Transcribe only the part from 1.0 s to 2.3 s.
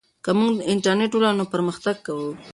ولرو نو پرمختګ کوو.